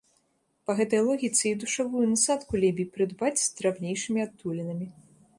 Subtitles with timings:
[0.67, 4.87] Па гэтай логіцы і душавую насадку лепей прыдбаць з драбнейшымі адтулінамі.